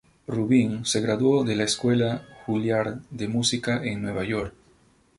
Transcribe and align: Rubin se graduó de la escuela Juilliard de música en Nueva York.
Rubin 0.25 0.83
se 0.83 0.99
graduó 0.99 1.43
de 1.43 1.55
la 1.55 1.63
escuela 1.63 2.25
Juilliard 2.47 3.01
de 3.11 3.27
música 3.27 3.83
en 3.83 4.01
Nueva 4.01 4.23
York. 4.23 4.55